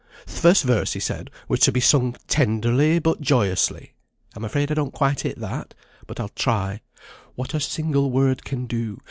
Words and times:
Th' 0.25 0.31
first 0.41 0.63
verse, 0.63 0.93
he 0.93 0.99
said, 0.99 1.29
were 1.47 1.57
to 1.57 1.71
be 1.71 1.79
sung 1.79 2.15
'tenderly, 2.27 2.97
but 2.97 3.21
joyously!' 3.21 3.93
I'm 4.35 4.43
afraid 4.43 4.71
I 4.71 4.73
don't 4.73 4.91
quite 4.95 5.21
hit 5.21 5.37
that, 5.37 5.75
but 6.07 6.19
I'll 6.19 6.29
try. 6.29 6.81
'What 7.35 7.53
a 7.53 7.59
single 7.59 8.09
word 8.09 8.43
can 8.43 8.65
do! 8.65 8.99